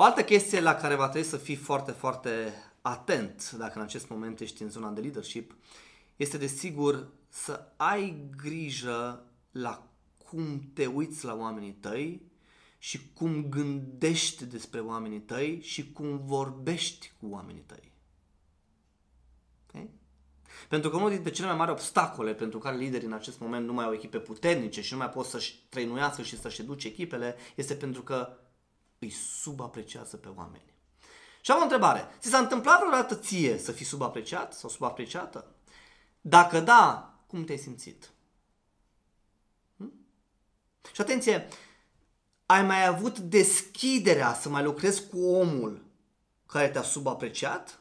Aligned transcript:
O 0.00 0.02
altă 0.02 0.24
chestie 0.24 0.60
la 0.60 0.74
care 0.74 0.94
va 0.94 1.08
trebui 1.08 1.28
să 1.28 1.36
fii 1.36 1.54
foarte, 1.54 1.90
foarte 1.90 2.54
atent 2.80 3.50
dacă 3.50 3.72
în 3.78 3.84
acest 3.84 4.08
moment 4.08 4.40
ești 4.40 4.62
în 4.62 4.70
zona 4.70 4.90
de 4.90 5.00
leadership 5.00 5.56
este 6.16 6.38
desigur 6.38 7.08
să 7.28 7.72
ai 7.76 8.28
grijă 8.36 9.24
la 9.50 9.88
cum 10.28 10.70
te 10.74 10.86
uiți 10.86 11.24
la 11.24 11.34
oamenii 11.34 11.72
tăi 11.72 12.22
și 12.78 13.12
cum 13.12 13.48
gândești 13.48 14.44
despre 14.44 14.80
oamenii 14.80 15.20
tăi 15.20 15.60
și 15.62 15.92
cum 15.92 16.20
vorbești 16.24 17.12
cu 17.20 17.26
oamenii 17.30 17.64
tăi. 17.66 17.92
Okay? 19.66 19.90
Pentru 20.68 20.90
că 20.90 20.96
unul 20.96 21.10
dintre 21.10 21.30
cele 21.30 21.46
mai 21.46 21.56
mari 21.56 21.70
obstacole 21.70 22.34
pentru 22.34 22.58
care 22.58 22.76
liderii 22.76 23.06
în 23.06 23.12
acest 23.12 23.40
moment 23.40 23.66
nu 23.66 23.72
mai 23.72 23.84
au 23.84 23.92
echipe 23.92 24.18
puternice 24.18 24.82
și 24.82 24.92
nu 24.92 24.98
mai 24.98 25.08
pot 25.08 25.26
să-și 25.26 25.66
trăinuiască 25.68 26.22
și 26.22 26.40
să-și 26.40 26.62
duce 26.62 26.88
echipele 26.88 27.36
este 27.54 27.74
pentru 27.74 28.02
că 28.02 28.38
îi 29.00 29.10
subapreciază 29.10 30.16
pe 30.16 30.28
oameni. 30.28 30.74
Și 31.40 31.50
am 31.50 31.58
o 31.58 31.62
întrebare. 31.62 32.08
Ți 32.18 32.28
s-a 32.28 32.38
întâmplat 32.38 32.78
vreodată 32.78 33.14
ție 33.14 33.58
să 33.58 33.72
fii 33.72 33.86
subapreciat 33.86 34.54
sau 34.54 34.70
subapreciată? 34.70 35.54
Dacă 36.20 36.60
da, 36.60 37.14
cum 37.26 37.44
te-ai 37.44 37.58
simțit? 37.58 38.10
Hm? 39.76 39.92
Și 40.92 41.00
atenție, 41.00 41.48
ai 42.46 42.62
mai 42.62 42.86
avut 42.86 43.18
deschiderea 43.18 44.34
să 44.34 44.48
mai 44.48 44.62
lucrezi 44.62 45.08
cu 45.08 45.26
omul 45.26 45.84
care 46.46 46.68
te-a 46.68 46.82
subapreciat? 46.82 47.79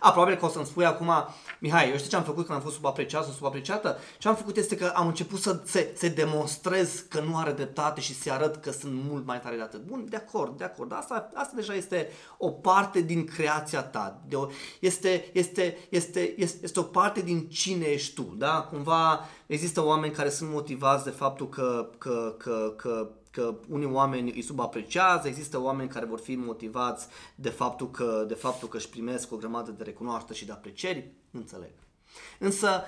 A, 0.00 0.10
probabil 0.10 0.36
că 0.36 0.44
o 0.44 0.48
să-mi 0.48 0.66
spui 0.66 0.84
acum, 0.84 1.10
Mihai, 1.58 1.90
eu 1.90 1.96
știu 1.96 2.10
ce 2.10 2.16
am 2.16 2.22
făcut 2.22 2.44
când 2.44 2.58
am 2.58 2.64
fost 2.64 2.74
subapreciat 2.74 3.24
sau 3.24 3.32
subapreciată? 3.32 3.98
Ce 4.18 4.28
am 4.28 4.34
făcut 4.34 4.56
este 4.56 4.76
că 4.76 4.92
am 4.94 5.06
început 5.06 5.40
să 5.40 5.60
se, 5.64 5.92
se 5.96 6.08
demonstrez 6.08 7.04
că 7.08 7.20
nu 7.20 7.36
are 7.36 7.52
dreptate 7.52 8.00
și 8.00 8.14
să 8.14 8.32
arăt 8.32 8.56
că 8.56 8.70
sunt 8.70 8.92
mult 9.08 9.26
mai 9.26 9.40
tare 9.40 9.56
de 9.56 9.62
atât. 9.62 9.84
Bun, 9.84 10.06
de 10.08 10.16
acord, 10.16 10.58
de 10.58 10.64
acord. 10.64 10.92
Asta, 10.92 11.28
asta 11.34 11.52
deja 11.56 11.74
este 11.74 12.08
o 12.38 12.50
parte 12.50 13.00
din 13.00 13.24
creația 13.24 13.82
ta. 13.82 14.20
De 14.28 14.36
o, 14.36 14.46
este, 14.80 15.30
este, 15.32 15.78
este, 15.88 16.34
este, 16.36 16.58
este 16.62 16.80
o 16.80 16.82
parte 16.82 17.20
din 17.20 17.48
cine 17.48 17.84
ești 17.84 18.14
tu. 18.14 18.34
Da? 18.38 18.60
Cumva 18.60 19.28
există 19.46 19.84
oameni 19.84 20.12
care 20.12 20.30
sunt 20.30 20.50
motivați 20.50 21.04
de 21.04 21.10
faptul 21.10 21.48
că, 21.48 21.90
că, 21.98 22.34
că, 22.38 22.74
că 22.76 23.10
că 23.30 23.54
unii 23.68 23.86
oameni 23.86 24.32
îi 24.32 24.42
subapreciază, 24.42 25.28
există 25.28 25.60
oameni 25.60 25.88
care 25.88 26.04
vor 26.04 26.18
fi 26.20 26.34
motivați 26.34 27.06
de 27.34 27.48
faptul 27.48 27.90
că, 27.90 28.24
de 28.28 28.34
faptul 28.34 28.68
că 28.68 28.76
își 28.76 28.88
primesc 28.88 29.32
o 29.32 29.36
grămadă 29.36 29.70
de 29.70 29.82
recunoaștere 29.82 30.38
și 30.38 30.44
de 30.44 30.52
aprecieri, 30.52 31.12
înțeleg. 31.30 31.72
Însă, 32.38 32.84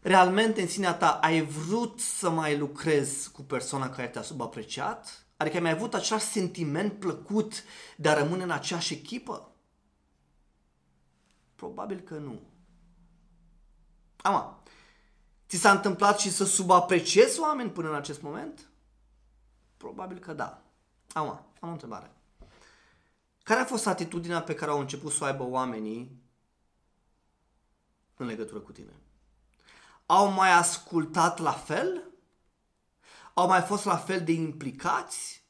realmente 0.00 0.60
în 0.60 0.68
sinea 0.68 0.94
ta 0.94 1.18
ai 1.22 1.42
vrut 1.42 2.00
să 2.00 2.30
mai 2.30 2.58
lucrezi 2.58 3.30
cu 3.30 3.42
persoana 3.42 3.90
care 3.90 4.08
te-a 4.08 4.22
subapreciat? 4.22 5.26
Adică 5.36 5.56
ai 5.56 5.62
mai 5.62 5.70
avut 5.70 5.94
același 5.94 6.24
sentiment 6.24 6.92
plăcut 6.92 7.64
de 7.96 8.08
a 8.08 8.14
rămâne 8.14 8.42
în 8.42 8.50
aceeași 8.50 8.92
echipă? 8.92 9.52
Probabil 11.54 12.00
că 12.00 12.14
nu. 12.14 12.40
Ama, 14.16 14.62
ți 15.48 15.56
s-a 15.56 15.70
întâmplat 15.70 16.18
și 16.18 16.30
să 16.30 16.44
subapreciezi 16.44 17.40
oameni 17.40 17.70
până 17.70 17.88
în 17.88 17.94
acest 17.94 18.22
moment? 18.22 18.69
Probabil 19.90 20.18
că 20.18 20.32
da. 20.32 20.62
Am, 21.12 21.46
am 21.60 21.68
o 21.68 21.72
întrebare. 21.72 22.10
Care 23.42 23.60
a 23.60 23.64
fost 23.64 23.86
atitudinea 23.86 24.42
pe 24.42 24.54
care 24.54 24.70
au 24.70 24.80
început 24.80 25.12
să 25.12 25.24
o 25.24 25.26
aibă 25.26 25.42
oamenii 25.42 26.22
în 28.16 28.26
legătură 28.26 28.60
cu 28.60 28.72
tine? 28.72 29.00
Au 30.06 30.30
mai 30.30 30.52
ascultat 30.52 31.38
la 31.38 31.52
fel? 31.52 32.04
Au 33.34 33.46
mai 33.46 33.60
fost 33.62 33.84
la 33.84 33.96
fel 33.96 34.24
de 34.24 34.32
implicați? 34.32 35.44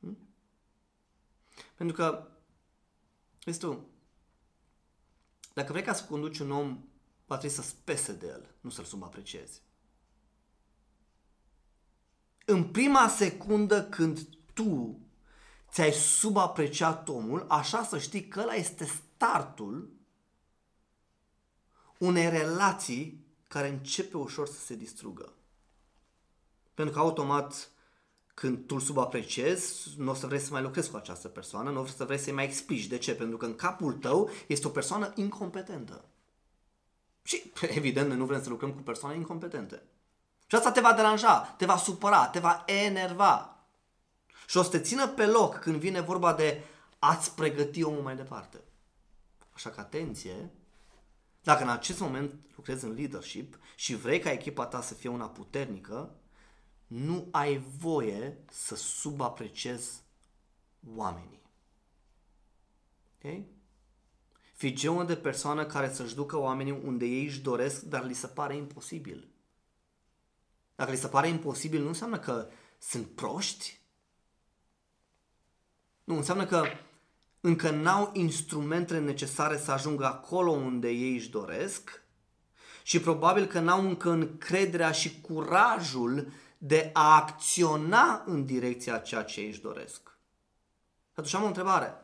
Hm? 0.00 0.18
Pentru 1.74 1.96
că, 1.96 2.28
vezi 3.44 3.58
tu, 3.58 3.86
dacă 5.54 5.72
vrei 5.72 5.84
ca 5.84 5.92
să 5.92 6.04
conduci 6.04 6.38
un 6.38 6.50
om, 6.50 6.84
va 7.26 7.36
trebui 7.36 7.56
să 7.56 7.62
spese 7.62 8.12
de 8.12 8.26
el, 8.26 8.54
nu 8.60 8.70
să-l 8.70 8.84
subapreciezi 8.84 9.62
în 12.44 12.64
prima 12.64 13.08
secundă 13.08 13.84
când 13.84 14.28
tu 14.54 15.00
ți-ai 15.70 15.92
subapreciat 15.92 17.08
omul, 17.08 17.44
așa 17.48 17.82
să 17.82 17.98
știi 17.98 18.28
că 18.28 18.40
ăla 18.40 18.54
este 18.54 18.84
startul 18.84 19.90
unei 21.98 22.30
relații 22.30 23.26
care 23.48 23.68
începe 23.68 24.16
ușor 24.16 24.46
să 24.46 24.58
se 24.58 24.74
distrugă. 24.74 25.32
Pentru 26.74 26.94
că 26.94 27.00
automat 27.00 27.70
când 28.34 28.66
tu 28.66 28.74
îl 28.74 28.80
subapreciezi, 28.80 29.94
nu 29.96 30.10
o 30.10 30.14
să 30.14 30.26
vrei 30.26 30.40
să 30.40 30.52
mai 30.52 30.62
lucrezi 30.62 30.90
cu 30.90 30.96
această 30.96 31.28
persoană, 31.28 31.70
nu 31.70 31.80
o 31.80 31.86
să 31.86 32.04
vrei 32.04 32.18
să-i 32.18 32.32
mai 32.32 32.44
explici. 32.44 32.86
De 32.86 32.98
ce? 32.98 33.14
Pentru 33.14 33.36
că 33.36 33.46
în 33.46 33.54
capul 33.54 33.92
tău 33.92 34.30
este 34.46 34.66
o 34.66 34.70
persoană 34.70 35.12
incompetentă. 35.14 36.04
Și, 37.22 37.52
evident, 37.78 38.08
noi 38.08 38.16
nu 38.16 38.24
vrem 38.24 38.42
să 38.42 38.48
lucrăm 38.48 38.72
cu 38.72 38.80
persoane 38.82 39.16
incompetente. 39.16 39.82
Și 40.52 40.58
asta 40.58 40.72
te 40.72 40.80
va 40.80 40.92
deranja, 40.92 41.40
te 41.40 41.66
va 41.66 41.76
supăra, 41.76 42.28
te 42.28 42.38
va 42.38 42.62
enerva. 42.66 43.64
Și 44.46 44.56
o 44.56 44.62
să 44.62 44.70
te 44.70 44.80
țină 44.80 45.08
pe 45.08 45.26
loc 45.26 45.54
când 45.54 45.76
vine 45.76 46.00
vorba 46.00 46.34
de 46.34 46.64
a-ți 46.98 47.34
pregăti 47.34 47.82
omul 47.82 48.02
mai 48.02 48.16
departe. 48.16 48.60
Așa 49.52 49.70
că 49.70 49.80
atenție, 49.80 50.50
dacă 51.42 51.62
în 51.62 51.68
acest 51.68 52.00
moment 52.00 52.34
lucrezi 52.56 52.84
în 52.84 52.94
leadership 52.94 53.58
și 53.76 53.94
vrei 53.94 54.18
ca 54.18 54.30
echipa 54.30 54.66
ta 54.66 54.80
să 54.80 54.94
fie 54.94 55.08
una 55.08 55.28
puternică, 55.28 56.14
nu 56.86 57.28
ai 57.30 57.58
voie 57.78 58.44
să 58.50 58.76
subapreciezi 58.76 60.02
oamenii. 60.96 61.42
Ok? 63.22 63.42
Fii 64.52 64.74
genul 64.74 65.06
de 65.06 65.16
persoană 65.16 65.66
care 65.66 65.92
să-și 65.92 66.14
ducă 66.14 66.36
oamenii 66.36 66.80
unde 66.84 67.04
ei 67.04 67.24
își 67.24 67.40
doresc, 67.40 67.80
dar 67.80 68.04
li 68.04 68.14
se 68.14 68.26
pare 68.26 68.56
imposibil. 68.56 69.31
Dacă 70.74 70.90
li 70.90 70.96
se 70.96 71.08
pare 71.08 71.28
imposibil, 71.28 71.82
nu 71.82 71.88
înseamnă 71.88 72.18
că 72.18 72.48
sunt 72.78 73.06
proști. 73.06 73.80
Nu, 76.04 76.16
înseamnă 76.16 76.46
că 76.46 76.64
încă 77.40 77.70
n-au 77.70 78.10
instrumentele 78.12 78.98
necesare 78.98 79.58
să 79.58 79.70
ajungă 79.70 80.04
acolo 80.04 80.50
unde 80.50 80.88
ei 80.88 81.14
își 81.14 81.30
doresc 81.30 82.02
și 82.82 83.00
probabil 83.00 83.46
că 83.46 83.60
n-au 83.60 83.80
încă 83.80 84.10
încrederea 84.10 84.92
și 84.92 85.20
curajul 85.20 86.32
de 86.58 86.90
a 86.92 87.14
acționa 87.14 88.22
în 88.26 88.44
direcția 88.44 88.98
ceea 88.98 89.22
ce 89.22 89.40
ei 89.40 89.48
își 89.48 89.60
doresc. 89.60 90.16
Atunci 91.10 91.34
am 91.34 91.42
o 91.42 91.46
întrebare. 91.46 91.94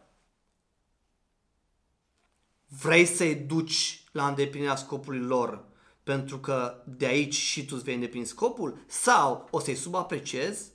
Vrei 2.67 3.07
să-i 3.07 3.35
duci 3.35 4.05
la 4.13 4.29
îndeplinirea 4.29 4.77
scopului 4.77 5.21
lor 5.21 5.65
pentru 6.09 6.41
că 6.41 6.83
de 6.87 7.07
aici 7.07 7.35
și 7.35 7.65
tu 7.65 7.75
îți 7.75 7.85
vei 7.85 7.95
îndeplini 7.95 8.27
scopul 8.27 8.85
sau 8.87 9.49
o 9.51 9.61
să-i 9.61 9.75
subapreciezi 9.75 10.73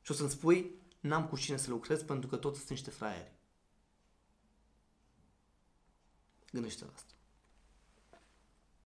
și 0.00 0.10
o 0.10 0.14
să-mi 0.14 0.30
spui 0.30 0.74
n-am 1.00 1.26
cu 1.28 1.36
cine 1.36 1.56
să 1.56 1.70
lucrez 1.70 2.02
pentru 2.02 2.28
că 2.28 2.36
toți 2.36 2.56
sunt 2.56 2.70
niște 2.70 2.90
fraieri. 2.90 3.32
Gândește 6.52 6.84
la 6.84 6.90
asta. 6.94 7.12